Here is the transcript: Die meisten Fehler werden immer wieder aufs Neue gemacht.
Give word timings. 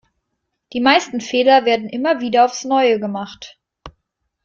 Die 0.73 0.79
meisten 0.81 1.21
Fehler 1.21 1.63
werden 1.65 1.87
immer 1.87 2.21
wieder 2.21 2.45
aufs 2.45 2.63
Neue 2.63 2.99
gemacht. 2.99 3.59